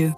you. 0.00 0.14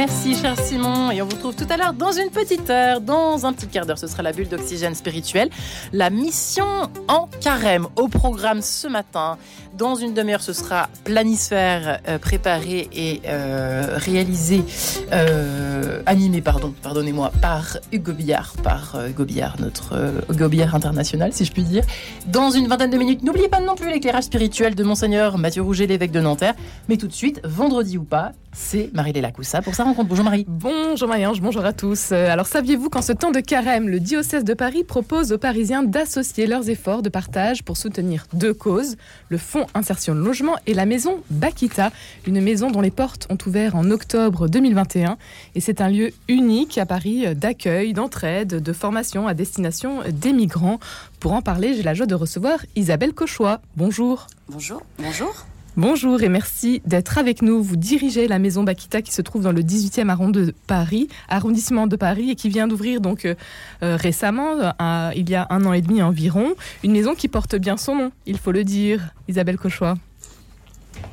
Merci 0.00 0.34
cher 0.34 0.58
Simon 0.58 1.10
et 1.10 1.20
on 1.20 1.26
vous 1.26 1.36
retrouve 1.36 1.54
tout 1.54 1.66
à 1.68 1.76
l'heure 1.76 1.92
dans 1.92 2.10
une 2.10 2.30
petite 2.30 2.70
heure, 2.70 3.02
dans 3.02 3.44
un 3.44 3.52
petit 3.52 3.66
quart 3.66 3.84
d'heure, 3.84 3.98
ce 3.98 4.06
sera 4.06 4.22
la 4.22 4.32
bulle 4.32 4.48
d'oxygène 4.48 4.94
spirituel, 4.94 5.50
la 5.92 6.08
mission 6.08 6.64
en 7.06 7.28
carême 7.42 7.86
au 7.96 8.08
programme 8.08 8.62
ce 8.62 8.88
matin. 8.88 9.36
Dans 9.76 9.96
une 9.96 10.14
demi-heure, 10.14 10.40
ce 10.40 10.54
sera 10.54 10.88
planisphère 11.04 12.00
euh, 12.08 12.18
préparé 12.18 12.88
et 12.94 13.20
euh, 13.26 13.98
réalisé, 13.98 14.64
euh, 15.12 16.02
animé, 16.06 16.40
pardon, 16.40 16.72
pardonnez-moi, 16.82 17.30
par 17.42 17.76
Hugo 17.92 18.12
Billard, 18.12 18.54
par 18.62 18.98
Hugo 19.06 19.26
Billard, 19.26 19.56
notre 19.60 20.22
Hugo 20.30 20.48
Billard 20.48 20.74
international, 20.74 21.34
si 21.34 21.44
je 21.44 21.52
puis 21.52 21.62
dire. 21.62 21.84
Dans 22.26 22.50
une 22.50 22.68
vingtaine 22.68 22.90
de 22.90 22.96
minutes, 22.96 23.22
n'oubliez 23.22 23.48
pas 23.48 23.60
non 23.60 23.74
plus 23.74 23.90
l'éclairage 23.90 24.24
spirituel 24.24 24.74
de 24.74 24.82
Monseigneur 24.82 25.36
Mathieu 25.36 25.60
Rouget, 25.60 25.86
l'évêque 25.86 26.10
de 26.10 26.20
Nanterre. 26.20 26.54
Mais 26.88 26.96
tout 26.96 27.06
de 27.06 27.12
suite, 27.12 27.42
vendredi 27.44 27.98
ou 27.98 28.04
pas, 28.04 28.32
c'est 28.52 28.90
Marie-Léla 28.94 29.28
Lacoussa 29.28 29.62
pour 29.62 29.74
sa 29.74 29.84
rencontre. 29.84 30.08
Bonjour 30.08 30.24
Marie. 30.24 30.44
Bonjour 30.48 31.08
Marie-Ange, 31.08 31.40
bonjour 31.40 31.64
à 31.64 31.72
tous. 31.72 32.10
Euh, 32.12 32.30
Alors 32.30 32.46
saviez-vous 32.46 32.90
qu'en 32.90 33.02
ce 33.02 33.12
temps 33.12 33.30
de 33.30 33.40
carême, 33.40 33.88
le 33.88 34.00
diocèse 34.00 34.44
de 34.44 34.54
Paris 34.54 34.84
propose 34.84 35.32
aux 35.32 35.38
Parisiens 35.38 35.82
d'associer 35.82 36.46
leurs 36.46 36.68
efforts 36.68 37.02
de 37.02 37.08
partage 37.08 37.62
pour 37.62 37.76
soutenir 37.76 38.26
deux 38.32 38.54
causes, 38.54 38.96
le 39.28 39.38
Fonds 39.38 39.66
Insertion 39.74 40.14
Logement 40.14 40.56
et 40.66 40.74
la 40.74 40.86
maison 40.86 41.22
Bakita, 41.30 41.92
une 42.26 42.40
maison 42.40 42.70
dont 42.70 42.80
les 42.80 42.90
portes 42.90 43.26
ont 43.30 43.38
ouvert 43.46 43.76
en 43.76 43.90
octobre 43.90 44.48
2021. 44.48 45.16
Et 45.54 45.60
c'est 45.60 45.80
un 45.80 45.88
lieu 45.88 46.10
unique 46.28 46.78
à 46.78 46.86
Paris 46.86 47.26
euh, 47.26 47.34
d'accueil, 47.34 47.92
d'entraide, 47.92 48.62
de 48.62 48.72
formation 48.72 49.26
à 49.26 49.34
destination 49.34 50.00
des 50.10 50.32
migrants. 50.32 50.80
Pour 51.20 51.32
en 51.32 51.42
parler, 51.42 51.74
j'ai 51.74 51.82
la 51.82 51.94
joie 51.94 52.06
de 52.06 52.14
recevoir 52.14 52.58
Isabelle 52.76 53.12
Cauchois. 53.12 53.60
Bonjour. 53.76 54.26
Bonjour, 54.48 54.82
bonjour. 54.98 55.46
Bonjour 55.76 56.20
et 56.22 56.28
merci 56.28 56.82
d'être 56.84 57.16
avec 57.16 57.42
nous. 57.42 57.62
Vous 57.62 57.76
dirigez 57.76 58.26
la 58.26 58.40
maison 58.40 58.64
Bakita 58.64 59.02
qui 59.02 59.12
se 59.12 59.22
trouve 59.22 59.42
dans 59.42 59.52
le 59.52 59.62
18e 59.62 60.08
arrondissement 60.08 60.46
de 60.46 60.54
Paris, 60.66 61.08
arrondissement 61.28 61.86
de 61.86 61.94
Paris 61.94 62.30
et 62.30 62.34
qui 62.34 62.48
vient 62.48 62.66
d'ouvrir 62.66 63.00
donc 63.00 63.24
euh, 63.24 63.36
euh, 63.84 63.96
récemment, 63.96 64.56
euh, 64.58 65.10
il 65.14 65.30
y 65.30 65.36
a 65.36 65.46
un 65.50 65.64
an 65.64 65.72
et 65.72 65.80
demi 65.80 66.02
environ, 66.02 66.54
une 66.82 66.92
maison 66.92 67.14
qui 67.14 67.28
porte 67.28 67.54
bien 67.54 67.76
son 67.76 67.94
nom, 67.94 68.12
il 68.26 68.38
faut 68.38 68.52
le 68.52 68.64
dire. 68.64 69.14
Isabelle 69.28 69.58
Cauchois. 69.58 69.94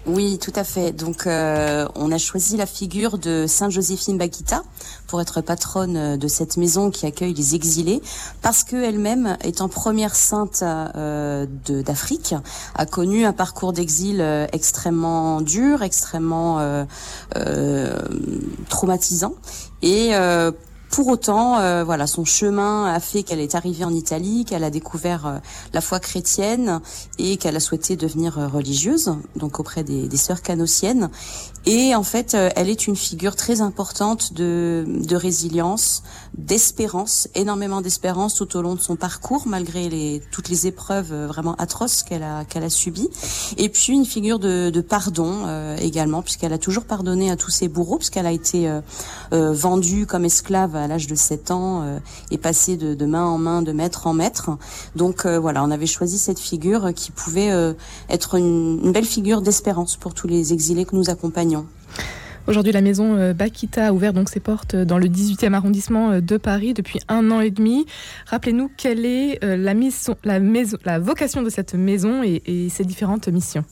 Oui, 0.08 0.39
tout 0.39 0.53
à 0.55 0.63
fait. 0.63 0.94
Donc, 0.94 1.27
euh, 1.27 1.86
on 1.95 2.13
a 2.13 2.17
choisi 2.17 2.55
la 2.55 2.66
figure 2.66 3.17
de 3.17 3.45
Sainte 3.45 3.72
Joséphine 3.72 4.17
Bakita 4.17 4.63
pour 5.05 5.19
être 5.19 5.41
patronne 5.41 6.16
de 6.16 6.27
cette 6.30 6.55
maison 6.55 6.91
qui 6.91 7.05
accueille 7.05 7.33
les 7.33 7.55
exilés, 7.55 8.02
parce 8.41 8.63
qu'elle-même, 8.63 9.38
étant 9.44 9.67
première 9.67 10.16
sainte 10.16 10.63
euh, 10.63 11.45
d'Afrique, 11.67 12.35
a 12.75 12.85
connu 12.85 13.25
un 13.25 13.33
parcours 13.33 13.73
d'exil 13.73 14.22
euh, 14.22 14.47
extrêmement 14.53 15.41
dur, 15.41 15.83
extrêmement 15.83 16.59
euh, 16.59 16.85
euh, 17.35 18.00
traumatisant, 18.69 19.33
et 19.81 20.16
euh, 20.16 20.52
pour 20.90 21.08
autant, 21.08 21.60
euh, 21.60 21.84
voilà, 21.84 22.08
son 22.08 22.26
chemin 22.26 22.86
a 22.86 23.00
fait 23.00 23.24
qu'elle 23.24 23.40
est 23.40 23.56
arrivée 23.56 23.84
en 23.84 23.94
Italie, 23.94 24.46
qu'elle 24.46 24.64
a 24.64 24.70
découvert 24.70 25.28
euh, 25.28 25.38
la 25.74 25.82
foi 25.82 26.00
chrétienne 26.00 26.80
et 27.20 27.38
qu'elle 27.38 27.56
a 27.56 27.60
souhaité 27.60 27.96
devenir 27.96 28.40
euh, 28.40 28.48
religieuse, 28.48 29.14
donc 29.36 29.60
auprès 29.60 29.84
des, 29.84 30.10
sœurs 30.18 30.42
canossiennes. 30.42 31.10
Et 31.66 31.94
en 31.94 32.04
fait, 32.04 32.34
euh, 32.34 32.50
elle 32.56 32.70
est 32.70 32.88
une 32.88 32.96
figure 32.96 33.36
très 33.36 33.60
importante 33.62 34.34
de, 34.34 34.86
de 34.88 35.16
résilience, 35.16 36.04
d'espérance, 36.38 37.28
énormément 37.36 37.82
d'espérance 37.82 38.36
tout 38.36 38.56
au 38.56 38.62
long 38.62 38.76
de 38.76 38.80
son 38.80 38.96
parcours, 38.96 39.44
malgré 39.46 39.90
les, 39.90 40.24
toutes 40.32 40.50
les 40.50 40.68
épreuves 40.68 41.14
vraiment 41.14 41.56
atroces 41.56 42.04
qu'elle 42.04 42.24
a, 42.24 42.46
qu'elle 42.46 42.64
a 42.64 42.70
subies. 42.70 43.10
Et 43.58 43.70
puis 43.70 43.92
une 43.92 44.06
figure 44.06 44.40
de, 44.40 44.70
de 44.70 44.82
pardon 44.82 45.46
également, 45.80 46.22
puisqu'elle 46.22 46.54
a 46.54 46.58
toujours 46.58 46.86
pardonné 46.86 47.30
à 47.30 47.36
tous 47.36 47.52
ses 47.52 47.68
bourreaux, 47.68 47.98
puisqu'elle 47.98 48.26
a 48.26 48.32
été 48.32 48.72
vendue 49.32 50.06
comme 50.06 50.26
esclave 50.26 50.77
à 50.78 50.88
l'âge 50.88 51.08
de 51.08 51.16
7 51.16 51.52
ans 51.52 51.81
euh, 51.83 52.00
et 52.31 52.38
passée 52.38 52.78
de, 52.78 52.94
de 52.94 53.06
main 53.06 53.25
en 53.25 53.38
main, 53.38 53.61
de 53.61 53.72
maître 53.72 54.08
en 54.08 54.14
maître. 54.14 54.52
Donc 54.95 55.25
euh, 55.25 55.40
voilà, 55.40 55.63
on 55.63 55.72
avait 55.72 55.85
choisi 55.85 56.18
cette 56.18 56.40
figure 56.40 56.94
qui 56.94 57.12
pouvait 57.12 57.52
euh, 57.52 57.74
être 58.09 58.35
une, 58.35 58.91
belle 58.91 59.06
figure 59.06 59.41
d'espérance 59.41 59.97
pour 59.97 60.13
tous 60.13 60.28
les 60.28 60.53
exilés 60.53 60.85
que 60.85 60.96
nous 60.96 61.09
accompagnons. 61.09 61.66
Aujourd'hui, 62.47 62.72
la 62.72 62.79
maison 62.79 63.18
euh, 63.18 63.34
Bakita 63.34 63.88
a 63.88 63.91
ouvert 63.91 64.13
donc 64.13 64.29
ses 64.29 64.40
portes 64.40 64.74
euh, 64.75 64.85
dans 64.85 64.97
le 64.97 65.07
18e 65.07 65.52
arrondissement 65.52 66.12
euh, 66.12 66.22
de 66.22 66.38
Paris 66.38 66.74
depuis 66.74 67.00
un 67.09 67.29
an 67.29 67.41
et 67.41 67.52
demi. 67.52 67.85
Rappelez-nous 68.25 68.72
quelle 68.78 69.06
est 69.06 69.44
euh, 69.44 69.57
la, 69.57 69.73
mission, 69.73 70.16
la, 70.23 70.40
maison, 70.40 70.78
la 70.85 70.97
vocation 70.97 71.41
de 71.41 71.50
cette 71.50 71.73
maison 71.73 72.23
et 72.23 72.69
ses 72.69 72.85
différentes 72.85 73.28
missions. 73.28 73.66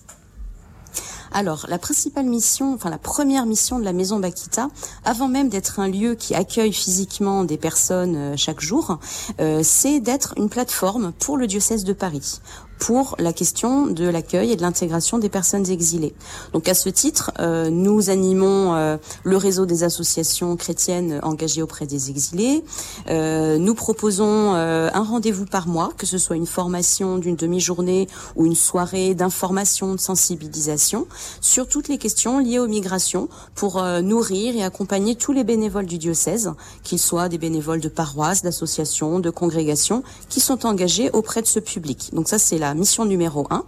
Alors, 1.37 1.65
la 1.67 1.77
principale 1.77 2.27
mission, 2.27 2.73
enfin 2.73 2.89
la 2.89 2.97
première 2.97 3.45
mission 3.45 3.77
de 3.77 3.83
la 3.83 3.91
maison 3.91 4.19
Bakita, 4.19 4.69
avant 5.03 5.27
même 5.27 5.49
d'être 5.49 5.81
un 5.81 5.89
lieu 5.89 6.15
qui 6.15 6.33
accueille 6.33 6.71
physiquement 6.71 7.43
des 7.43 7.57
personnes 7.57 8.15
euh, 8.15 8.33
chaque 8.37 8.61
jour, 8.61 8.99
euh, 9.41 9.59
c'est 9.61 9.99
d'être 9.99 10.33
une 10.37 10.47
plateforme 10.47 11.11
pour 11.11 11.35
le 11.35 11.45
diocèse 11.45 11.83
de 11.83 11.91
Paris 11.91 12.39
pour 12.79 13.15
la 13.19 13.33
question 13.33 13.87
de 13.87 14.07
l'accueil 14.07 14.51
et 14.51 14.55
de 14.55 14.61
l'intégration 14.61 15.17
des 15.17 15.29
personnes 15.29 15.69
exilées. 15.69 16.13
Donc 16.53 16.67
à 16.67 16.73
ce 16.73 16.89
titre, 16.89 17.31
euh, 17.39 17.69
nous 17.69 18.09
animons 18.09 18.75
euh, 18.75 18.97
le 19.23 19.37
réseau 19.37 19.65
des 19.65 19.83
associations 19.83 20.55
chrétiennes 20.55 21.19
engagées 21.23 21.61
auprès 21.61 21.85
des 21.85 22.09
exilés. 22.09 22.63
Euh, 23.09 23.57
nous 23.57 23.75
proposons 23.75 24.53
euh, 24.55 24.89
un 24.93 25.03
rendez-vous 25.03 25.45
par 25.45 25.67
mois, 25.67 25.91
que 25.97 26.05
ce 26.05 26.17
soit 26.17 26.35
une 26.35 26.45
formation 26.45 27.17
d'une 27.17 27.35
demi-journée 27.35 28.07
ou 28.35 28.45
une 28.45 28.55
soirée 28.55 29.15
d'information, 29.15 29.93
de 29.93 29.99
sensibilisation 29.99 31.07
sur 31.41 31.67
toutes 31.67 31.87
les 31.87 31.97
questions 31.97 32.39
liées 32.39 32.59
aux 32.59 32.67
migrations 32.67 33.29
pour 33.53 33.77
euh, 33.77 34.01
nourrir 34.01 34.55
et 34.55 34.63
accompagner 34.63 35.15
tous 35.15 35.31
les 35.31 35.43
bénévoles 35.43 35.85
du 35.85 35.97
diocèse, 35.97 36.51
qu'ils 36.83 36.99
soient 36.99 37.29
des 37.29 37.37
bénévoles 37.37 37.81
de 37.81 37.89
paroisses, 37.89 38.41
d'associations, 38.41 39.19
de 39.19 39.29
congrégations, 39.29 40.03
qui 40.29 40.39
sont 40.39 40.65
engagés 40.65 41.09
auprès 41.11 41.41
de 41.41 41.47
ce 41.47 41.59
public. 41.59 42.09
Donc 42.13 42.27
ça, 42.27 42.39
c'est 42.39 42.57
la 42.57 42.64
mission 42.73 43.05
numéro 43.05 43.47
un. 43.49 43.63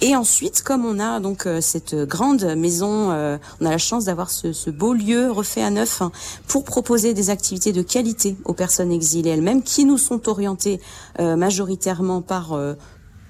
Et 0.00 0.14
ensuite, 0.14 0.62
comme 0.62 0.84
on 0.84 1.00
a 1.00 1.18
donc 1.18 1.46
euh, 1.46 1.60
cette 1.60 1.94
grande 1.94 2.44
maison, 2.56 3.10
euh, 3.10 3.36
on 3.60 3.66
a 3.66 3.70
la 3.70 3.78
chance 3.78 4.04
d'avoir 4.04 4.30
ce, 4.30 4.70
beau 4.70 4.92
lieu 4.92 5.30
refait 5.30 5.62
à 5.62 5.70
neuf 5.70 6.02
hein, 6.02 6.12
pour 6.46 6.64
proposer 6.64 7.14
des 7.14 7.30
activités 7.30 7.72
de 7.72 7.82
qualité 7.82 8.36
aux 8.44 8.54
personnes 8.54 8.92
exilées 8.92 9.30
elles-mêmes, 9.30 9.62
qui 9.62 9.84
nous 9.84 9.98
sont 9.98 10.28
orientées 10.28 10.80
euh, 11.18 11.34
majoritairement 11.36 12.22
par 12.22 12.56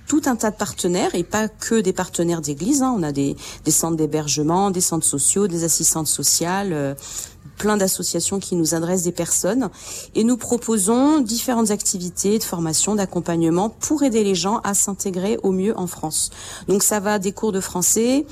tout 0.07 0.23
un 0.27 0.37
tas 0.37 0.51
de 0.51 0.57
partenaires 0.57 1.15
et 1.15 1.23
pas 1.23 1.49
que 1.49 1.81
des 1.81 1.93
partenaires 1.93 2.41
d'église. 2.41 2.83
hein. 2.83 2.95
On 2.97 3.03
a 3.03 3.13
des, 3.13 3.37
centres 3.69 3.97
d'hébergement, 3.97 4.71
des 4.71 4.81
centres 4.81 5.07
sociaux, 5.07 5.47
des 5.47 5.65
assistantes 5.65 6.07
sociales, 6.07 6.97
plein 7.59 7.77
d'associations 7.77 8.39
qui 8.39 8.57
nous 8.57 8.75
adressent 8.75 9.03
des 9.03 9.13
personnes 9.13 9.69
et 10.15 10.25
nous 10.25 10.37
proposons 10.37 11.21
différentes 11.21 11.71
activités 11.71 12.39
de 12.39 12.45
formation, 12.45 12.95
d'accompagnement 12.95 13.69
pour 13.69 14.03
aider 14.03 14.25
les 14.25 14.35
gens 14.35 14.61
à 14.65 14.75
s'intégrer 14.75 15.39
au 15.43 15.53
mieux 15.53 15.77
en 15.79 15.87
France. 15.87 16.31
Donc 16.69 16.83
ça 16.83 17.01
va 17.01 17.19
des 17.19 17.33
cours 17.33 17.53
de 17.53 17.61
français, 17.61 18.25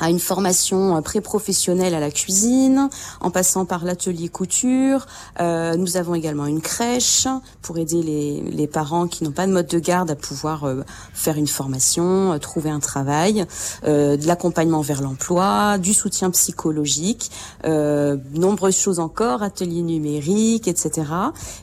à 0.00 0.10
une 0.10 0.18
formation 0.18 0.96
euh, 0.96 1.00
pré-professionnelle 1.00 1.94
à 1.94 2.00
la 2.00 2.10
cuisine, 2.10 2.88
en 3.20 3.30
passant 3.30 3.64
par 3.64 3.84
l'atelier 3.84 4.28
couture. 4.28 5.06
Euh, 5.40 5.76
nous 5.76 5.96
avons 5.96 6.14
également 6.14 6.46
une 6.46 6.60
crèche 6.60 7.26
pour 7.60 7.78
aider 7.78 8.02
les, 8.02 8.40
les 8.40 8.66
parents 8.66 9.06
qui 9.06 9.24
n'ont 9.24 9.32
pas 9.32 9.46
de 9.46 9.52
mode 9.52 9.66
de 9.66 9.78
garde 9.78 10.10
à 10.10 10.16
pouvoir 10.16 10.64
euh, 10.64 10.82
faire 11.12 11.36
une 11.36 11.46
formation, 11.46 12.32
euh, 12.32 12.38
trouver 12.38 12.70
un 12.70 12.80
travail, 12.80 13.44
euh, 13.84 14.16
de 14.16 14.26
l'accompagnement 14.26 14.80
vers 14.80 15.02
l'emploi, 15.02 15.78
du 15.78 15.94
soutien 15.94 16.30
psychologique, 16.30 17.30
euh, 17.64 18.16
nombreuses 18.34 18.76
choses 18.76 18.98
encore, 18.98 19.42
ateliers 19.42 19.82
numériques, 19.82 20.68
etc. 20.68 21.06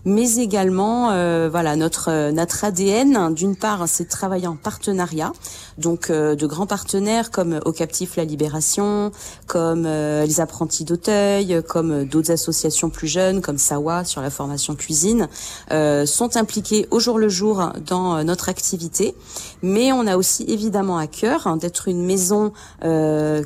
Mais 0.06 0.36
également, 0.36 1.08
voilà, 1.50 1.76
notre 1.76 2.32
notre 2.32 2.64
ADN. 2.64 3.34
D'une 3.34 3.56
part, 3.56 3.88
c'est 3.88 4.06
de 4.06 4.10
travailler 4.10 4.48
en 4.48 4.56
partenariat, 4.56 5.32
donc 5.78 6.12
de 6.12 6.46
grands 6.46 6.68
partenaires 6.68 7.32
comme 7.32 7.60
Au 7.66 7.72
Captif 7.72 8.16
La 8.20 8.26
Libération, 8.26 9.12
comme 9.48 9.86
euh, 9.86 10.26
les 10.26 10.42
apprentis 10.42 10.84
d'Auteuil, 10.84 11.64
comme 11.68 11.92
euh, 11.92 12.06
d'autres 12.06 12.32
associations 12.32 12.90
plus 12.90 13.08
jeunes, 13.08 13.42
comme 13.42 13.58
Sawa 13.58 14.04
sur 14.04 14.22
la 14.22 14.30
formation 14.30 14.76
cuisine, 14.76 15.30
euh, 15.72 16.06
sont 16.06 16.36
impliqués 16.36 16.86
au 16.92 17.00
jour 17.00 17.18
le 17.18 17.30
jour 17.30 17.72
dans 17.86 18.18
euh, 18.18 18.24
notre 18.24 18.50
activité. 18.50 19.16
Mais 19.62 19.94
on 19.94 20.06
a 20.06 20.18
aussi 20.18 20.44
évidemment 20.50 20.98
à 20.98 21.08
cœur 21.08 21.48
hein, 21.48 21.56
d'être 21.56 21.88
une 21.88 22.06
maison 22.06 22.52
euh, 22.84 23.42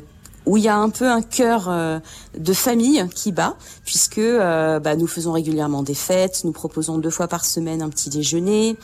où 0.46 0.56
il 0.56 0.64
y 0.64 0.68
a 0.68 0.76
un 0.76 0.90
peu 0.90 1.08
un 1.08 1.22
cœur 1.22 1.68
euh, 1.68 1.98
de 2.36 2.52
famille 2.52 3.06
qui 3.14 3.32
bat, 3.32 3.56
puisque 3.84 4.18
euh, 4.18 4.78
bah, 4.80 4.96
nous 4.96 5.06
faisons 5.06 5.32
régulièrement 5.32 5.82
des 5.82 5.94
fêtes, 5.94 6.42
nous 6.44 6.52
proposons 6.52 6.98
deux 6.98 7.10
fois 7.10 7.28
par 7.28 7.44
semaine 7.44 7.82
un 7.82 7.88
petit 7.88 8.10
déjeuner, 8.10 8.76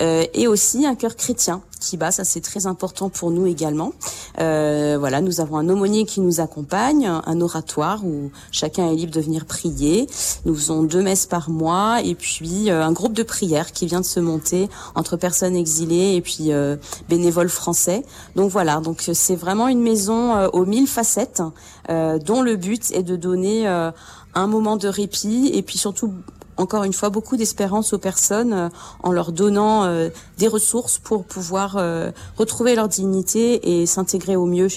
euh, 0.00 0.24
et 0.34 0.46
aussi 0.46 0.86
un 0.86 0.94
cœur 0.94 1.16
chrétien 1.16 1.62
qui 1.82 1.96
bat. 1.96 2.10
Ça, 2.10 2.24
c'est 2.24 2.40
très 2.40 2.66
important 2.66 3.08
pour 3.08 3.30
nous 3.30 3.46
également. 3.46 3.92
Euh, 4.38 4.96
voilà, 4.98 5.20
nous 5.20 5.40
avons 5.40 5.56
un 5.58 5.68
aumônier 5.68 6.04
qui 6.04 6.20
nous 6.20 6.40
accompagne, 6.40 7.06
un 7.06 7.40
oratoire 7.40 8.04
où 8.04 8.30
chacun 8.50 8.90
est 8.90 8.94
libre 8.94 9.12
de 9.12 9.20
venir 9.20 9.44
prier. 9.44 10.06
Nous 10.44 10.54
faisons 10.54 10.82
deux 10.82 11.02
messes 11.02 11.26
par 11.26 11.50
mois 11.50 12.00
et 12.02 12.14
puis 12.14 12.70
euh, 12.70 12.84
un 12.84 12.92
groupe 12.92 13.12
de 13.12 13.22
prière 13.22 13.72
qui 13.72 13.86
vient 13.86 14.00
de 14.00 14.06
se 14.06 14.20
monter 14.20 14.68
entre 14.94 15.16
personnes 15.16 15.56
exilées 15.56 16.14
et 16.14 16.20
puis 16.20 16.52
euh, 16.52 16.76
bénévoles 17.08 17.48
français. 17.48 18.02
Donc 18.36 18.50
voilà, 18.50 18.80
donc 18.80 19.02
c'est 19.12 19.36
vraiment 19.36 19.68
une 19.68 19.82
maison 19.82 20.34
euh, 20.34 20.48
aux 20.52 20.64
mille 20.64 20.86
facettes 20.86 21.42
dont 21.88 22.42
le 22.42 22.56
but 22.56 22.92
est 22.92 23.02
de 23.02 23.16
donner 23.16 23.66
un 23.66 24.46
moment 24.46 24.76
de 24.76 24.88
répit 24.88 25.50
et 25.52 25.62
puis 25.62 25.78
surtout 25.78 26.14
encore 26.56 26.84
une 26.84 26.92
fois 26.92 27.10
beaucoup 27.10 27.36
d'espérance 27.36 27.92
aux 27.92 27.98
personnes 27.98 28.52
euh, 28.52 28.68
en 29.02 29.12
leur 29.12 29.32
donnant 29.32 29.84
euh, 29.84 30.08
des 30.38 30.48
ressources 30.48 30.98
pour 30.98 31.24
pouvoir 31.24 31.76
euh, 31.76 32.10
retrouver 32.36 32.74
leur 32.74 32.88
dignité 32.88 33.80
et 33.80 33.86
s'intégrer 33.86 34.36
au 34.36 34.46
mieux 34.46 34.68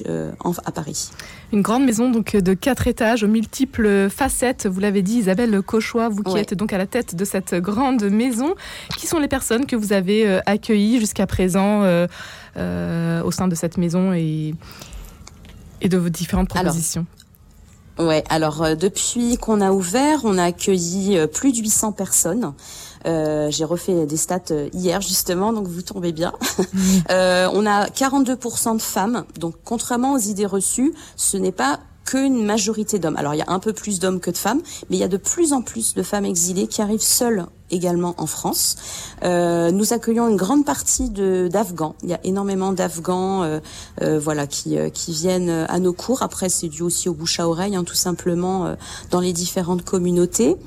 à 0.65 0.71
Paris. 0.71 1.09
Une 1.53 1.61
grande 1.61 1.85
maison 1.85 2.09
donc 2.09 2.35
de 2.35 2.53
quatre 2.53 2.87
étages 2.87 3.23
aux 3.23 3.27
multiples 3.27 4.09
facettes. 4.09 4.67
Vous 4.67 4.79
l'avez 4.79 5.01
dit, 5.01 5.17
Isabelle 5.17 5.61
Cauchois, 5.61 6.09
vous 6.09 6.23
qui 6.23 6.37
êtes 6.37 6.53
donc 6.53 6.73
à 6.73 6.77
la 6.77 6.87
tête 6.87 7.15
de 7.15 7.25
cette 7.25 7.55
grande 7.55 8.03
maison. 8.03 8.55
Qui 8.97 9.07
sont 9.07 9.19
les 9.19 9.27
personnes 9.27 9.65
que 9.65 9.75
vous 9.75 9.93
avez 9.93 10.39
accueillies 10.45 10.99
jusqu'à 10.99 11.27
présent 11.27 11.81
au 12.55 13.31
sein 13.31 13.47
de 13.47 13.55
cette 13.55 13.77
maison 13.77 14.11
et, 14.13 14.55
et 15.81 15.89
de 15.89 15.97
vos 15.97 16.09
différentes 16.09 16.49
propositions? 16.49 17.05
Ouais, 17.97 18.25
alors 18.29 18.61
euh, 18.61 18.75
depuis 18.75 19.37
qu'on 19.37 19.61
a 19.61 19.71
ouvert, 19.71 20.21
on 20.25 20.37
a 20.37 20.43
accueilli 20.43 21.17
euh, 21.17 21.27
plus 21.27 21.53
de 21.53 21.57
800 21.59 21.93
personnes. 21.93 22.53
Euh, 23.05 23.49
J'ai 23.51 23.63
refait 23.63 24.05
des 24.05 24.17
stats 24.17 24.53
hier 24.73 24.99
justement, 24.99 25.53
donc 25.53 25.67
vous 25.67 25.81
tombez 25.81 26.11
bien. 26.11 26.33
euh, 27.09 27.47
on 27.53 27.65
a 27.65 27.87
42% 27.87 28.75
de 28.75 28.81
femmes, 28.81 29.23
donc 29.39 29.55
contrairement 29.63 30.13
aux 30.13 30.19
idées 30.19 30.45
reçues, 30.45 30.93
ce 31.15 31.37
n'est 31.37 31.53
pas 31.53 31.79
qu'une 32.03 32.45
majorité 32.45 32.99
d'hommes. 32.99 33.17
Alors 33.17 33.33
il 33.33 33.37
y 33.37 33.43
a 33.43 33.49
un 33.49 33.59
peu 33.59 33.71
plus 33.71 33.99
d'hommes 33.99 34.19
que 34.19 34.31
de 34.31 34.37
femmes, 34.37 34.61
mais 34.89 34.97
il 34.97 34.99
y 34.99 35.03
a 35.03 35.07
de 35.07 35.17
plus 35.17 35.53
en 35.53 35.61
plus 35.61 35.93
de 35.93 36.03
femmes 36.03 36.25
exilées 36.25 36.67
qui 36.67 36.81
arrivent 36.81 37.01
seules 37.01 37.45
également 37.71 38.15
en 38.17 38.27
France. 38.27 38.75
Euh, 39.23 39.71
nous 39.71 39.93
accueillons 39.93 40.27
une 40.27 40.35
grande 40.35 40.65
partie 40.65 41.09
d'Afghans. 41.09 41.95
Il 42.03 42.09
y 42.09 42.13
a 42.13 42.19
énormément 42.23 42.73
d'Afghans, 42.73 43.43
euh, 43.43 43.59
euh, 44.01 44.19
voilà, 44.19 44.47
qui, 44.47 44.77
euh, 44.77 44.89
qui 44.89 45.11
viennent 45.11 45.49
à 45.49 45.79
nos 45.79 45.93
cours. 45.93 46.21
Après, 46.21 46.49
c'est 46.49 46.67
dû 46.67 46.83
aussi 46.83 47.09
au 47.09 47.13
bouche 47.13 47.39
à 47.39 47.47
oreille, 47.47 47.75
hein, 47.75 47.83
tout 47.83 47.95
simplement, 47.95 48.65
euh, 48.65 48.75
dans 49.11 49.19
les 49.19 49.33
différentes 49.33 49.83
communautés. 49.83 50.57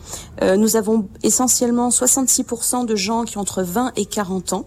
Euh, 0.43 0.56
nous 0.56 0.77
avons 0.77 1.09
essentiellement 1.23 1.91
66% 1.91 2.85
de 2.85 2.97
gens 2.97 3.25
qui 3.25 3.39
ont 3.39 3.43
entre 3.43 3.62
20 3.62 3.93
et 3.97 4.05
40 4.05 4.53
ans 4.53 4.67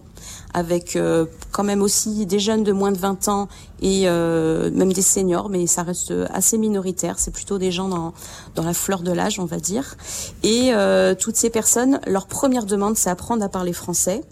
avec 0.54 0.96
euh, 0.96 1.26
quand 1.50 1.64
même 1.64 1.82
aussi 1.82 2.26
des 2.26 2.38
jeunes 2.38 2.64
de 2.64 2.72
moins 2.72 2.92
de 2.92 2.98
20 2.98 3.28
ans 3.28 3.48
et 3.80 4.02
euh, 4.06 4.70
même 4.72 4.92
des 4.92 5.02
seniors, 5.02 5.48
mais 5.48 5.66
ça 5.66 5.82
reste 5.82 6.12
assez 6.32 6.58
minoritaire. 6.58 7.18
C'est 7.18 7.30
plutôt 7.30 7.58
des 7.58 7.70
gens 7.70 7.88
dans, 7.88 8.12
dans 8.54 8.64
la 8.64 8.74
fleur 8.74 9.00
de 9.00 9.12
l'âge, 9.12 9.38
on 9.38 9.44
va 9.44 9.58
dire. 9.58 9.96
Et 10.42 10.72
euh, 10.72 11.14
toutes 11.14 11.36
ces 11.36 11.50
personnes, 11.50 12.00
leur 12.06 12.26
première 12.26 12.66
demande, 12.66 12.96
c'est 12.96 13.10
apprendre 13.10 13.42
à 13.42 13.48
parler 13.48 13.72
français. 13.72 14.22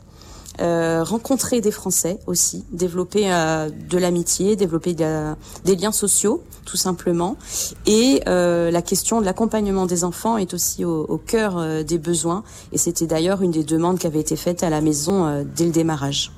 Euh, 0.61 1.03
rencontrer 1.03 1.63
des 1.63 1.71
Français 1.71 2.19
aussi, 2.27 2.67
développer 2.71 3.33
euh, 3.33 3.71
de 3.89 3.97
l'amitié, 3.97 4.57
développer 4.57 4.93
de, 4.93 5.33
des 5.65 5.75
liens 5.75 5.93
sociaux, 5.93 6.43
tout 6.67 6.77
simplement. 6.77 7.39
Et 7.87 8.21
euh, 8.29 8.71
la 8.71 8.83
question 8.83 9.23
de 9.23 9.25
l'accompagnement 9.25 9.87
des 9.87 10.05
enfants 10.05 10.37
est 10.37 10.53
aussi 10.53 10.85
au, 10.85 11.05
au 11.05 11.17
cœur 11.17 11.85
des 11.85 11.97
besoins. 11.97 12.45
Et 12.73 12.79
c'était 12.79 13.07
d'ailleurs 13.07 13.41
une 13.41 13.53
des 13.53 13.65
demandes 13.65 13.99
qui 13.99 14.07
avait 14.07 14.21
été 14.21 14.37
faite 14.37 14.63
à 14.63 14.69
la 14.69 14.83
maison 14.83 15.47
dès 15.57 15.65
le 15.65 15.73
démarrage. 15.73 16.31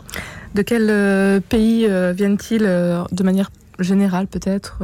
De 0.55 0.63
quel 0.63 1.43
pays 1.43 1.89
viennent-ils 2.13 2.63
de 2.63 3.23
manière 3.25 3.51
générale 3.81 4.29
peut-être 4.29 4.83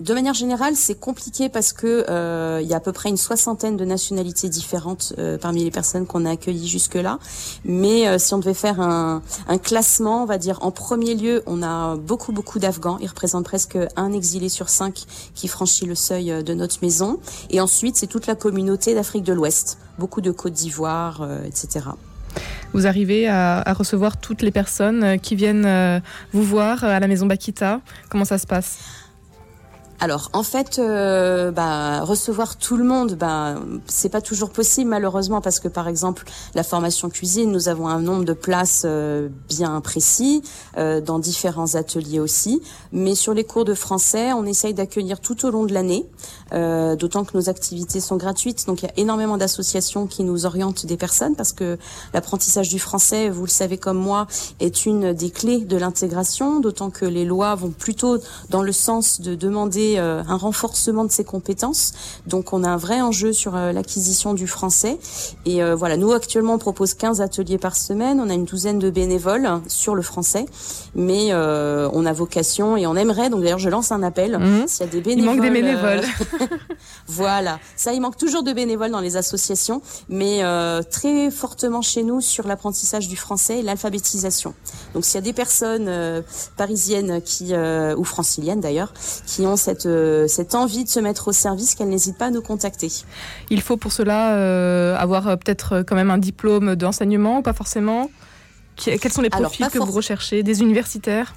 de 0.00 0.14
manière 0.14 0.34
générale, 0.34 0.74
c'est 0.76 0.98
compliqué 0.98 1.48
parce 1.48 1.72
que 1.72 2.04
euh, 2.08 2.60
il 2.62 2.68
y 2.68 2.74
a 2.74 2.76
à 2.76 2.80
peu 2.80 2.92
près 2.92 3.08
une 3.08 3.16
soixantaine 3.16 3.76
de 3.76 3.84
nationalités 3.84 4.48
différentes 4.48 5.12
euh, 5.18 5.38
parmi 5.38 5.64
les 5.64 5.70
personnes 5.70 6.06
qu'on 6.06 6.24
a 6.24 6.30
accueillies 6.30 6.68
jusque-là. 6.68 7.18
Mais 7.64 8.06
euh, 8.06 8.18
si 8.18 8.34
on 8.34 8.38
devait 8.38 8.54
faire 8.54 8.80
un, 8.80 9.22
un, 9.48 9.58
classement, 9.58 10.22
on 10.22 10.26
va 10.26 10.38
dire 10.38 10.58
en 10.62 10.70
premier 10.70 11.14
lieu, 11.14 11.42
on 11.46 11.62
a 11.62 11.96
beaucoup 11.96 12.32
beaucoup 12.32 12.58
d'Afghans. 12.58 12.98
Ils 13.00 13.08
représentent 13.08 13.44
presque 13.44 13.78
un 13.96 14.12
exilé 14.12 14.48
sur 14.48 14.68
cinq 14.68 15.04
qui 15.34 15.48
franchit 15.48 15.86
le 15.86 15.94
seuil 15.94 16.44
de 16.44 16.54
notre 16.54 16.76
maison. 16.82 17.18
Et 17.50 17.60
ensuite, 17.60 17.96
c'est 17.96 18.06
toute 18.06 18.26
la 18.26 18.34
communauté 18.34 18.94
d'Afrique 18.94 19.24
de 19.24 19.32
l'Ouest, 19.32 19.78
beaucoup 19.98 20.20
de 20.20 20.30
Côte 20.30 20.52
d'Ivoire, 20.52 21.22
euh, 21.22 21.42
etc. 21.44 21.86
Vous 22.72 22.86
arrivez 22.86 23.26
à, 23.26 23.60
à, 23.60 23.72
recevoir 23.72 24.18
toutes 24.18 24.42
les 24.42 24.50
personnes 24.50 25.18
qui 25.20 25.34
viennent 25.34 25.64
euh, 25.64 26.00
vous 26.32 26.42
voir 26.42 26.84
à 26.84 27.00
la 27.00 27.08
maison 27.08 27.26
Bakita. 27.26 27.80
Comment 28.10 28.24
ça 28.24 28.38
se 28.38 28.46
passe? 28.46 28.78
Alors 30.00 30.30
en 30.32 30.44
fait, 30.44 30.78
euh, 30.78 31.50
bah, 31.50 32.04
recevoir 32.04 32.56
tout 32.56 32.76
le 32.76 32.84
monde, 32.84 33.14
bah, 33.14 33.56
c'est 33.86 34.08
pas 34.08 34.20
toujours 34.20 34.50
possible 34.50 34.90
malheureusement 34.90 35.40
parce 35.40 35.58
que 35.58 35.66
par 35.66 35.88
exemple 35.88 36.24
la 36.54 36.62
formation 36.62 37.10
cuisine, 37.10 37.50
nous 37.50 37.68
avons 37.68 37.88
un 37.88 38.00
nombre 38.00 38.24
de 38.24 38.32
places 38.32 38.82
euh, 38.84 39.28
bien 39.48 39.80
précis 39.80 40.42
euh, 40.76 41.00
dans 41.00 41.18
différents 41.18 41.74
ateliers 41.74 42.20
aussi. 42.20 42.62
Mais 42.92 43.16
sur 43.16 43.34
les 43.34 43.42
cours 43.42 43.64
de 43.64 43.74
français, 43.74 44.32
on 44.32 44.44
essaye 44.44 44.72
d'accueillir 44.72 45.20
tout 45.20 45.44
au 45.44 45.50
long 45.50 45.64
de 45.64 45.74
l'année, 45.74 46.06
euh, 46.52 46.94
d'autant 46.94 47.24
que 47.24 47.36
nos 47.36 47.48
activités 47.48 47.98
sont 47.98 48.16
gratuites. 48.16 48.66
Donc 48.66 48.82
il 48.82 48.86
y 48.86 48.88
a 48.88 48.92
énormément 48.98 49.36
d'associations 49.36 50.06
qui 50.06 50.22
nous 50.22 50.46
orientent 50.46 50.86
des 50.86 50.96
personnes 50.96 51.34
parce 51.34 51.52
que 51.52 51.76
l'apprentissage 52.14 52.68
du 52.68 52.78
français, 52.78 53.30
vous 53.30 53.46
le 53.46 53.50
savez 53.50 53.78
comme 53.78 53.98
moi, 53.98 54.28
est 54.60 54.86
une 54.86 55.12
des 55.12 55.30
clés 55.30 55.58
de 55.58 55.76
l'intégration. 55.76 56.60
D'autant 56.60 56.90
que 56.90 57.04
les 57.04 57.24
lois 57.24 57.56
vont 57.56 57.70
plutôt 57.70 58.18
dans 58.50 58.62
le 58.62 58.72
sens 58.72 59.20
de 59.20 59.34
demander 59.34 59.87
euh, 59.96 60.22
un 60.28 60.36
renforcement 60.36 61.04
de 61.04 61.10
ses 61.10 61.24
compétences. 61.24 61.92
Donc 62.26 62.52
on 62.52 62.64
a 62.64 62.68
un 62.68 62.76
vrai 62.76 63.00
enjeu 63.00 63.32
sur 63.32 63.56
euh, 63.56 63.72
l'acquisition 63.72 64.34
du 64.34 64.46
français. 64.46 64.98
Et 65.46 65.62
euh, 65.62 65.74
voilà, 65.74 65.96
nous 65.96 66.12
actuellement 66.12 66.54
on 66.54 66.58
propose 66.58 66.94
15 66.94 67.20
ateliers 67.20 67.58
par 67.58 67.76
semaine, 67.76 68.20
on 68.20 68.28
a 68.28 68.34
une 68.34 68.44
douzaine 68.44 68.78
de 68.78 68.90
bénévoles 68.90 69.48
sur 69.66 69.94
le 69.94 70.02
français, 70.02 70.46
mais 70.94 71.32
on 71.34 72.06
a 72.06 72.12
vocation 72.12 72.76
et 72.76 72.86
on 72.86 72.96
aimerait, 72.96 73.30
donc 73.30 73.42
d'ailleurs 73.42 73.58
je 73.58 73.68
lance 73.68 73.92
un 73.92 74.02
appel, 74.02 74.38
mmh. 74.38 74.66
s'il 74.66 74.86
y 74.86 74.88
a 74.88 74.92
des 74.92 75.00
bénévoles. 75.00 75.22
Il 75.22 75.36
manque 75.36 75.40
des 75.40 75.50
bénévoles. 75.50 76.02
voilà, 77.06 77.58
ça 77.76 77.92
il 77.92 78.00
manque 78.00 78.16
toujours 78.16 78.42
de 78.42 78.52
bénévoles 78.52 78.90
dans 78.90 79.00
les 79.00 79.16
associations, 79.16 79.82
mais 80.08 80.42
très 80.90 81.30
fortement 81.30 81.82
chez 81.82 82.02
nous 82.02 82.20
sur 82.20 82.46
l'apprentissage 82.46 83.08
du 83.08 83.16
français 83.16 83.60
et 83.60 83.62
l'alphabétisation. 83.62 84.54
Donc 84.94 85.04
s'il 85.04 85.16
y 85.16 85.18
a 85.18 85.22
des 85.22 85.32
personnes 85.32 85.90
parisiennes 86.56 87.22
qui, 87.22 87.54
ou 87.54 88.04
franciliennes 88.04 88.60
d'ailleurs, 88.60 88.92
qui 89.26 89.46
ont 89.46 89.56
cette 89.56 89.77
cette, 89.78 89.86
euh, 89.86 90.26
cette 90.26 90.54
envie 90.54 90.84
de 90.84 90.88
se 90.88 91.00
mettre 91.00 91.28
au 91.28 91.32
service, 91.32 91.74
qu'elle 91.74 91.88
n'hésite 91.88 92.18
pas 92.18 92.26
à 92.26 92.30
nous 92.30 92.42
contacter. 92.42 92.90
Il 93.50 93.60
faut 93.62 93.76
pour 93.76 93.92
cela 93.92 94.34
euh, 94.34 94.96
avoir 94.96 95.28
euh, 95.28 95.36
peut-être 95.36 95.82
quand 95.86 95.94
même 95.94 96.10
un 96.10 96.18
diplôme 96.18 96.76
d'enseignement 96.76 97.38
ou 97.38 97.42
pas 97.42 97.52
forcément. 97.52 98.10
Quels 98.76 99.12
sont 99.12 99.22
les 99.22 99.30
profils 99.30 99.64
Alors, 99.64 99.72
que 99.72 99.78
vous 99.78 99.92
recherchez? 99.92 100.42
Des 100.42 100.60
universitaires? 100.60 101.34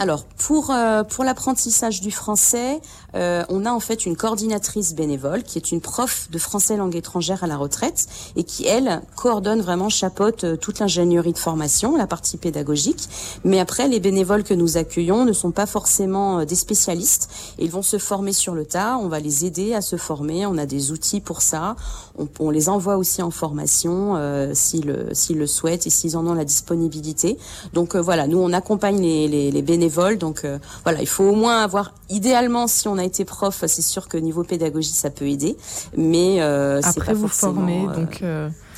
Alors 0.00 0.24
pour 0.24 0.70
euh, 0.70 1.04
pour 1.04 1.24
l'apprentissage 1.24 2.00
du 2.00 2.10
français, 2.10 2.80
euh, 3.14 3.44
on 3.48 3.64
a 3.64 3.70
en 3.70 3.80
fait 3.80 4.06
une 4.06 4.16
coordinatrice 4.16 4.94
bénévole 4.94 5.42
qui 5.42 5.58
est 5.58 5.70
une 5.70 5.80
prof 5.80 6.28
de 6.30 6.38
français 6.38 6.76
langue 6.76 6.96
étrangère 6.96 7.44
à 7.44 7.46
la 7.46 7.56
retraite 7.56 8.06
et 8.36 8.44
qui 8.44 8.66
elle 8.66 9.02
coordonne 9.16 9.60
vraiment 9.60 9.88
chapeaute 9.88 10.44
euh, 10.44 10.56
toute 10.56 10.80
l'ingénierie 10.80 11.32
de 11.32 11.38
formation, 11.38 11.96
la 11.96 12.06
partie 12.06 12.36
pédagogique. 12.36 13.08
Mais 13.44 13.60
après 13.60 13.86
les 13.88 14.00
bénévoles 14.00 14.42
que 14.42 14.54
nous 14.54 14.76
accueillons 14.76 15.24
ne 15.24 15.32
sont 15.32 15.52
pas 15.52 15.66
forcément 15.66 16.40
euh, 16.40 16.44
des 16.44 16.56
spécialistes. 16.56 17.30
Ils 17.58 17.70
vont 17.70 17.82
se 17.82 17.98
former 17.98 18.32
sur 18.32 18.54
le 18.54 18.64
tas. 18.64 18.98
On 18.98 19.08
va 19.08 19.20
les 19.20 19.44
aider 19.44 19.74
à 19.74 19.80
se 19.80 19.96
former. 19.96 20.46
On 20.46 20.58
a 20.58 20.66
des 20.66 20.90
outils 20.90 21.20
pour 21.20 21.42
ça. 21.42 21.76
On, 22.16 22.28
on 22.38 22.50
les 22.50 22.68
envoie 22.68 22.96
aussi 22.96 23.22
en 23.22 23.30
formation 23.30 24.14
euh, 24.16 24.52
s'ils 24.54 24.86
le 24.86 25.46
souhaitent 25.46 25.86
et 25.86 25.90
s'ils 25.90 26.16
en 26.16 26.26
ont 26.26 26.34
la 26.34 26.44
disponibilité. 26.44 27.36
Donc 27.72 27.94
euh, 27.94 28.00
voilà, 28.00 28.26
nous 28.26 28.38
on 28.38 28.52
accompagne 28.52 29.00
les 29.00 29.26
les, 29.28 29.50
les 29.50 29.62
bénévoles. 29.62 30.18
Donc 30.18 30.44
euh, 30.44 30.58
voilà, 30.84 31.00
il 31.00 31.08
faut 31.08 31.24
au 31.24 31.34
moins 31.34 31.62
avoir, 31.62 31.94
idéalement, 32.10 32.66
si 32.68 32.86
on 32.88 32.98
a 32.98 33.04
été 33.04 33.24
prof, 33.24 33.64
c'est 33.66 33.82
sûr 33.82 34.08
que 34.08 34.16
niveau 34.16 34.44
pédagogie, 34.44 34.92
ça 34.92 35.10
peut 35.10 35.28
aider. 35.28 35.56
Mais 35.96 36.40
euh, 36.40 36.80
après 36.84 37.12
pas 37.12 37.18
vous 37.18 37.28
formez, 37.28 37.86
euh, 37.88 37.94
donc. 37.94 38.22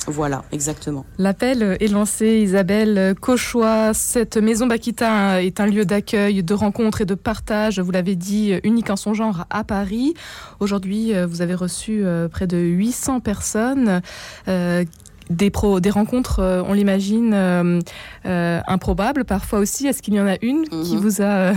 Voilà, 0.05 0.43
exactement. 0.51 1.05
L'appel 1.17 1.77
est 1.79 1.91
lancé, 1.91 2.39
Isabelle 2.39 3.15
Cauchois. 3.19 3.93
Cette 3.93 4.37
maison 4.37 4.67
Bakita 4.67 5.43
est 5.43 5.59
un 5.59 5.65
lieu 5.65 5.85
d'accueil, 5.85 6.43
de 6.43 6.53
rencontre 6.53 7.01
et 7.01 7.05
de 7.05 7.15
partage, 7.15 7.79
vous 7.79 7.91
l'avez 7.91 8.15
dit, 8.15 8.53
unique 8.63 8.89
en 8.89 8.95
son 8.95 9.13
genre 9.13 9.45
à 9.49 9.63
Paris. 9.63 10.13
Aujourd'hui, 10.59 11.13
vous 11.27 11.41
avez 11.41 11.55
reçu 11.55 12.03
près 12.31 12.47
de 12.47 12.57
800 12.57 13.19
personnes 13.19 14.01
euh, 14.47 14.83
des, 15.29 15.49
pro, 15.49 15.79
des 15.79 15.89
rencontres, 15.89 16.39
euh, 16.39 16.63
on 16.65 16.73
l'imagine, 16.73 17.33
euh, 17.33 17.79
euh, 18.25 18.59
improbables 18.67 19.25
parfois 19.25 19.59
aussi. 19.59 19.87
Est-ce 19.87 20.01
qu'il 20.01 20.13
y 20.13 20.21
en 20.21 20.27
a 20.27 20.37
une 20.41 20.67
qui 20.67 20.95
vous 20.95 21.21
a 21.21 21.53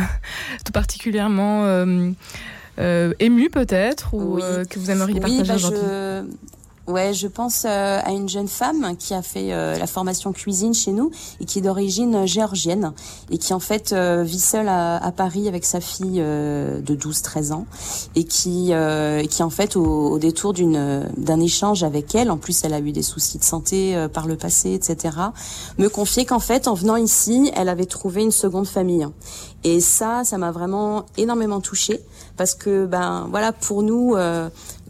tout 0.65 0.73
particulièrement 0.73 1.67
ému 2.79 3.51
peut-être 3.51 4.15
ou 4.15 4.37
oui. 4.37 4.43
que 4.69 4.79
vous 4.79 4.91
aimeriez 4.91 5.15
oui, 5.15 5.21
partager 5.21 5.49
bah 5.49 5.55
aujourd'hui? 5.55 5.81
je... 5.83 6.25
Ouais, 6.87 7.13
je 7.13 7.29
pense 7.29 7.65
euh, 7.67 8.01
à 8.03 8.11
une 8.11 8.29
jeune 8.29 8.49
femme 8.49 8.97
qui 8.99 9.15
a 9.15 9.23
fait 9.23 9.53
euh, 9.53 9.79
la 9.79 9.87
formation 9.87 10.33
cuisine 10.33 10.75
chez 10.75 10.93
nous 10.93 11.11
et 11.39 11.45
qui 11.45 11.59
est 11.59 11.63
d'origine 11.63 12.27
géorgienne 12.27 12.93
et 13.31 13.39
qui 13.39 13.53
en 13.53 13.61
fait 13.61 13.93
euh, 13.93 14.25
vit 14.25 14.41
seule 14.41 14.67
à, 14.67 14.97
à, 14.97 15.13
Paris 15.13 15.47
avec 15.47 15.65
sa 15.65 15.81
fille 15.81 16.19
de 16.19 16.83
12-13 16.97 17.53
ans 17.53 17.67
et 18.17 18.25
qui 18.25 18.73
qui 19.29 19.43
en 19.43 19.51
fait 19.51 19.77
au, 19.77 20.11
au 20.11 20.19
détour 20.19 20.53
d'une 20.53 21.07
d'un 21.17 21.41
échange 21.41 21.85
avec 21.85 22.15
elle, 22.15 22.31
en 22.31 22.39
plus 22.39 22.65
elle 22.65 22.73
a 22.73 22.81
eu 22.81 22.93
des 22.93 23.03
soucis 23.03 23.39
de 23.39 23.45
santé 23.45 24.07
par 24.13 24.27
le 24.27 24.37
passé, 24.37 24.73
etc. 24.73 25.17
Me 25.79 25.89
confiait 25.89 26.25
qu'en 26.25 26.39
fait 26.39 26.67
en 26.67 26.75
venant 26.75 26.97
ici, 26.97 27.53
elle 27.55 27.69
avait 27.69 27.87
trouvé 27.87 28.23
une 28.23 28.31
seconde 28.31 28.67
famille 28.67 29.07
et 29.63 29.81
ça, 29.81 30.25
ça 30.25 30.39
m'a 30.39 30.51
vraiment 30.51 31.05
énormément 31.19 31.61
touchée 31.61 32.01
parce 32.37 32.55
que 32.55 32.87
ben 32.87 33.27
voilà 33.31 33.53
pour 33.53 33.83
nous 33.83 34.17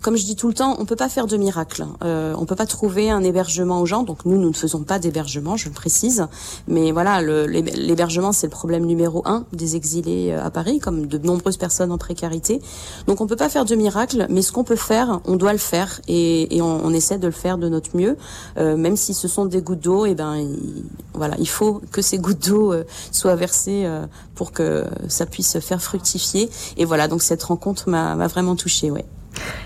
comme 0.01 0.17
je 0.17 0.25
dis 0.25 0.37
tout 0.37 0.49
le 0.49 0.55
temps, 0.55 0.77
on 0.79 0.85
peut 0.85 0.97
pas 0.97 1.09
faire 1.09 1.27
de 1.27 1.37
miracle. 1.37 1.87
Euh, 2.03 2.35
on 2.39 2.47
peut 2.47 2.57
pas 2.57 2.67
trouver 2.67 3.11
un 3.11 3.23
hébergement 3.23 3.81
aux 3.81 3.87
gens. 3.87 4.03
Donc 4.03 4.25
nous, 4.25 4.39
nous 4.39 4.49
ne 4.49 4.55
faisons 4.55 4.83
pas 4.83 4.99
d'hébergement, 4.99 5.57
je 5.57 5.69
le 5.69 5.75
précise. 5.75 6.27
Mais 6.69 6.93
voilà, 6.93 7.23
l'hébergement, 7.23 8.33
c'est 8.33 8.47
le 8.47 8.51
problème 8.51 8.85
numéro 8.85 9.23
un 9.27 9.45
des 9.53 9.77
exilés 9.77 10.33
euh, 10.33 10.45
à 10.45 10.51
Paris, 10.51 10.79
comme 10.79 11.07
de 11.07 11.19
nombreuses 11.19 11.57
personnes 11.57 11.93
en 11.93 11.99
précarité. 11.99 12.61
Donc 13.07 13.21
on 13.21 13.27
peut 13.27 13.37
pas 13.37 13.49
faire 13.49 13.65
de 13.65 13.75
miracle, 13.75 14.27
mais 14.31 14.43
ce 14.43 14.53
qu'on 14.53 14.65
peut 14.65 14.77
faire, 14.77 15.21
on 15.27 15.37
doit 15.37 15.53
le 15.53 15.59
faire 15.59 16.01
et, 16.09 16.61
on, 16.63 16.93
essaie 16.93 17.19
de 17.19 17.27
le 17.27 17.33
faire 17.33 17.57
de 17.59 17.69
notre 17.69 17.97
mieux, 17.97 18.17
euh, 18.59 18.77
même 18.77 18.97
si 18.97 19.15
ce 19.15 19.29
sont 19.29 19.45
des 19.45 19.63
gouttes 19.63 19.81
d'eau. 19.81 20.07
Et 20.07 20.11
eh 20.11 20.15
ben, 20.15 20.37
il, 20.37 20.85
voilà, 21.15 21.37
il 21.39 21.49
faut 21.49 21.81
que 21.93 22.03
ces 22.03 22.19
gouttes 22.19 22.49
d'eau 22.49 22.73
euh, 22.73 22.85
soient 23.13 23.37
versées 23.37 23.83
euh, 23.85 24.07
pour 24.35 24.53
que 24.53 24.85
ça 25.09 25.27
puisse 25.27 25.59
faire 25.61 25.83
fructifier. 25.83 26.51
Et 26.77 26.85
voilà, 26.85 27.09
donc 27.09 27.23
cette 27.23 27.43
rencontre 27.43 27.89
m'a 27.89 28.27
vraiment 28.27 28.57
touchée, 28.57 28.91
ouais. 28.91 29.05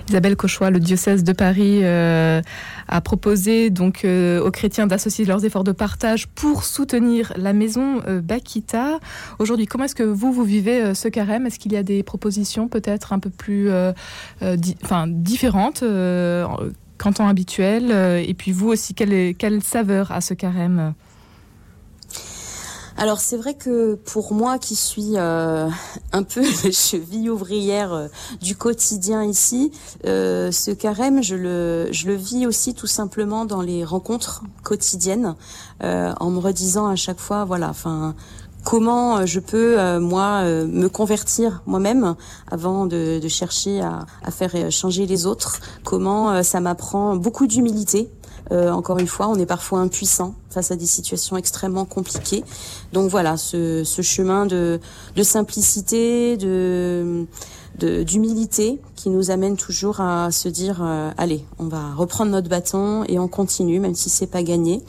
Isabelle 0.09 0.37
Cauchois, 0.37 0.71
le 0.71 0.81
diocèse 0.81 1.25
de 1.25 1.33
Paris 1.33 1.81
euh, 1.83 2.43
a 2.89 3.01
proposé 3.01 3.71
donc 3.71 4.05
euh, 4.05 4.45
aux 4.45 4.51
chrétiens 4.51 4.87
d'associer 4.87 5.25
leurs 5.25 5.45
efforts 5.45 5.65
de 5.65 5.73
partage 5.73 6.27
pour 6.29 6.65
soutenir 6.65 7.33
la 7.37 7.53
maison 7.53 8.03
euh, 8.07 8.21
Bakita. 8.21 8.99
Aujourd'hui, 9.39 9.67
comment 9.67 9.85
est-ce 9.85 9.95
que 9.95 10.03
vous 10.03 10.33
vous 10.33 10.45
vivez 10.45 10.95
ce 10.95 11.09
carême? 11.09 11.47
Est-ce 11.47 11.59
qu'il 11.59 11.73
y 11.73 11.77
a 11.77 11.83
des 11.83 12.03
propositions 12.03 12.69
peut-être 12.69 13.13
un 13.13 13.19
peu 13.19 13.31
plus 13.31 13.71
différentes 15.09 15.85
qu'en 16.99 17.13
temps 17.13 17.29
habituel 17.29 17.91
Et 18.27 18.35
puis 18.35 18.53
vous 18.53 18.69
aussi, 18.69 18.95
quelle, 18.95 19.63
saveur 19.63 20.13
à 20.13 20.21
ce 20.21 20.35
carême? 20.35 20.95
Alors 23.05 23.21
c'est 23.21 23.37
vrai 23.37 23.53
que 23.53 23.97
pour 23.97 24.33
moi 24.33 24.59
qui 24.59 24.75
suis 24.75 25.19
euh, 25.19 25.69
un 26.13 26.23
peu 26.23 26.43
cheville 26.73 27.29
ouvrière 27.29 27.93
euh, 27.93 28.09
du 28.41 28.57
quotidien 28.57 29.23
ici, 29.23 29.73
euh, 30.07 30.51
ce 30.51 30.71
carême, 30.71 31.23
je 31.23 31.35
le, 31.35 31.89
je 31.93 32.07
le 32.07 32.15
vis 32.15 32.47
aussi 32.47 32.73
tout 32.73 32.87
simplement 32.87 33.45
dans 33.45 33.61
les 33.61 33.85
rencontres 33.85 34.43
quotidiennes, 34.63 35.35
en 35.83 36.31
me 36.31 36.39
redisant 36.39 36.87
à 36.87 36.97
chaque 36.97 37.21
fois, 37.21 37.45
voilà, 37.45 37.69
enfin 37.69 38.15
comment 38.65 39.27
je 39.27 39.39
peux 39.39 39.99
moi 39.99 40.43
me 40.45 40.89
convertir 40.89 41.63
moi-même 41.67 42.15
avant 42.51 42.87
de, 42.87 43.21
chercher 43.29 43.83
à, 43.83 44.31
faire 44.31 44.73
changer 44.73 45.05
les 45.05 45.27
autres. 45.27 45.61
Comment 45.85 46.43
ça 46.43 46.61
m'apprend 46.61 47.17
beaucoup 47.17 47.47
d'humilité 47.47 48.09
euh, 48.53 48.71
encore 48.71 48.99
une 48.99 49.07
fois, 49.07 49.29
on 49.29 49.37
est 49.37 49.47
parfois 49.47 49.81
impuissant 49.81 50.35
face 50.51 50.71
à 50.71 50.77
des 50.77 50.87
situations 50.87 51.37
extrêmement 51.37 51.85
compliquées. 51.85 52.45
Donc 52.93 53.11
voilà, 53.11 53.37
ce, 53.37 53.85
ce 53.85 54.03
chemin 54.03 54.47
de, 54.47 54.81
de 55.17 55.23
simplicité, 55.23 56.37
de 56.37 57.27
d'humilité 57.79 58.81
qui 58.95 59.11
nous 59.11 59.31
amène 59.31 59.57
toujours 59.57 60.01
à 60.01 60.31
se 60.31 60.49
dire 60.49 60.81
euh, 60.83 61.11
allez 61.19 61.45
on 61.59 61.67
va 61.67 61.93
reprendre 61.95 62.31
notre 62.31 62.49
bâton 62.49 63.05
et 63.09 63.19
on 63.19 63.29
continue 63.29 63.81
même 63.81 63.95
si 63.95 64.11
c'est 64.11 64.27
pas 64.27 64.43
gagné. 64.43 64.83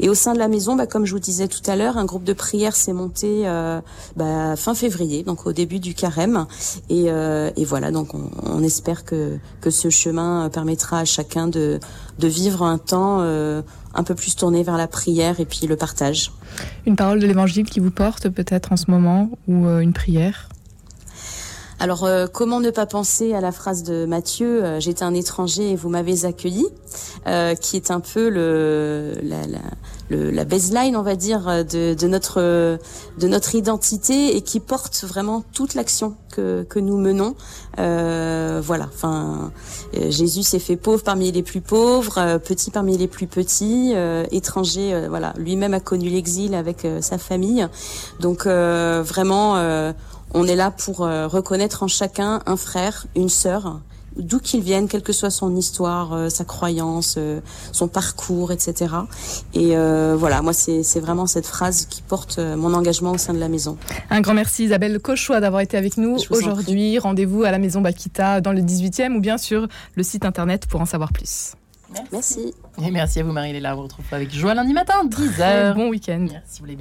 Et 0.00 0.08
au 0.08 0.14
sein 0.14 0.34
de 0.34 0.38
la 0.38 0.48
maison 0.48 0.74
bah, 0.76 0.86
comme 0.86 1.04
je 1.04 1.12
vous 1.12 1.20
disais 1.20 1.48
tout 1.48 1.62
à 1.66 1.76
l'heure 1.76 1.98
un 1.98 2.04
groupe 2.04 2.24
de 2.24 2.32
prière 2.32 2.74
s'est 2.74 2.92
monté 2.92 3.42
euh, 3.46 3.80
bah, 4.16 4.56
fin 4.56 4.74
février 4.74 5.22
donc 5.22 5.46
au 5.46 5.52
début 5.52 5.78
du 5.78 5.94
carême. 5.94 6.46
Et, 6.88 7.04
euh, 7.08 7.50
et 7.56 7.64
voilà 7.64 7.90
donc 7.90 8.14
on, 8.14 8.30
on, 8.44 8.62
espère 8.62 9.04
que 9.04 9.38
que 9.60 9.70
ce 9.70 9.90
chemin 9.90 10.48
permettra 10.50 10.98
à 10.98 11.04
chacun 11.04 11.48
de 11.48 11.78
de 12.18 12.28
vivre 12.28 12.62
un 12.62 12.78
temps 12.78 13.18
euh, 13.20 13.62
un 13.94 14.04
peu 14.04 14.14
plus 14.14 14.36
tourné 14.36 14.62
vers 14.62 14.76
la 14.76 14.88
prière 14.88 15.40
et 15.40 15.44
puis 15.44 15.66
le 15.66 15.76
partage. 15.76 16.32
Une 16.86 16.96
parole 16.96 17.20
de 17.20 17.26
l'évangile 17.26 17.68
qui 17.68 17.80
vous 17.80 17.90
porte 17.90 18.28
peut-être 18.28 18.72
en 18.72 18.76
ce 18.76 18.90
moment 18.90 19.30
ou 19.48 19.66
euh, 19.66 19.80
une 19.80 19.92
prière? 19.92 20.48
Alors, 21.82 22.04
euh, 22.04 22.28
comment 22.32 22.60
ne 22.60 22.70
pas 22.70 22.86
penser 22.86 23.34
à 23.34 23.40
la 23.40 23.50
phrase 23.50 23.82
de 23.82 24.04
Matthieu 24.04 24.62
euh, 24.64 24.78
J'étais 24.78 25.02
un 25.02 25.14
étranger 25.14 25.72
et 25.72 25.74
vous 25.74 25.88
m'avez 25.88 26.24
accueilli, 26.24 26.64
euh, 27.26 27.56
qui 27.56 27.74
est 27.74 27.90
un 27.90 27.98
peu 27.98 28.28
le, 28.28 29.14
la, 29.20 29.48
la, 29.48 30.30
la 30.30 30.44
baseline, 30.44 30.94
on 30.96 31.02
va 31.02 31.16
dire, 31.16 31.64
de, 31.64 31.94
de, 31.94 32.06
notre 32.06 32.38
de 33.18 33.26
notre 33.26 33.56
identité 33.56 34.36
et 34.36 34.42
qui 34.42 34.60
porte 34.60 35.02
vraiment 35.02 35.42
toute 35.54 35.74
l'action 35.74 36.14
que, 36.30 36.62
que 36.62 36.78
nous 36.78 36.98
menons. 36.98 37.34
Euh, 37.80 38.62
voilà. 38.64 38.86
Enfin, 38.94 39.50
Jésus 40.08 40.44
s'est 40.44 40.60
fait 40.60 40.76
pauvre 40.76 41.02
parmi 41.02 41.32
les 41.32 41.42
plus 41.42 41.62
pauvres, 41.62 42.38
petit 42.38 42.70
parmi 42.70 42.96
les 42.96 43.08
plus 43.08 43.26
petits, 43.26 43.92
étranger. 44.30 45.08
voilà, 45.08 45.34
lui-même 45.36 45.74
a 45.74 45.80
connu 45.80 46.10
l'exil 46.10 46.54
avec 46.54 46.86
sa 47.00 47.18
famille. 47.18 47.66
Donc 48.20 48.46
vraiment 48.46 49.56
on 50.34 50.46
est 50.46 50.56
là 50.56 50.70
pour 50.70 51.02
euh, 51.02 51.26
reconnaître 51.26 51.82
en 51.82 51.88
chacun 51.88 52.40
un 52.46 52.56
frère, 52.56 53.06
une 53.16 53.28
sœur, 53.28 53.80
d'où 54.16 54.40
qu'il 54.40 54.60
vienne, 54.60 54.88
quelle 54.88 55.02
que 55.02 55.12
soit 55.12 55.30
son 55.30 55.56
histoire, 55.56 56.12
euh, 56.12 56.28
sa 56.28 56.44
croyance, 56.44 57.16
euh, 57.18 57.40
son 57.72 57.88
parcours, 57.88 58.52
etc. 58.52 58.94
Et 59.54 59.76
voilà, 60.16 60.42
moi 60.42 60.52
c'est 60.52 61.00
vraiment 61.00 61.26
cette 61.26 61.46
phrase 61.46 61.86
qui 61.86 62.02
porte 62.02 62.38
mon 62.38 62.74
engagement 62.74 63.12
au 63.12 63.18
sein 63.18 63.34
de 63.34 63.38
la 63.38 63.48
maison. 63.48 63.76
Un 64.10 64.20
grand 64.20 64.34
merci 64.34 64.64
Isabelle 64.64 64.98
Cochois 65.00 65.40
d'avoir 65.40 65.62
été 65.62 65.76
avec 65.76 65.96
nous 65.96 66.18
aujourd'hui. 66.30 66.98
Rendez-vous 66.98 67.44
à 67.44 67.50
la 67.50 67.58
maison 67.58 67.80
Bakita 67.80 68.40
dans 68.40 68.52
le 68.52 68.60
18e 68.60 69.16
ou 69.16 69.20
bien 69.20 69.38
sur 69.38 69.66
le 69.94 70.02
site 70.02 70.24
internet 70.24 70.66
pour 70.66 70.80
en 70.80 70.86
savoir 70.86 71.12
plus. 71.12 71.54
Merci. 72.10 72.54
Et 72.82 72.90
merci 72.90 73.20
à 73.20 73.24
vous 73.24 73.32
Marie-Léla. 73.32 73.74
On 73.74 73.76
vous 73.76 73.82
retrouve 73.82 74.04
avec 74.12 74.32
joie 74.32 74.54
lundi 74.54 74.72
matin, 74.72 75.04
10h. 75.06 75.74
Bon 75.74 75.88
week-end. 75.88 76.26
Merci, 76.30 76.58
vous 76.58 76.60
voulez 76.60 76.76
bien. 76.76 76.80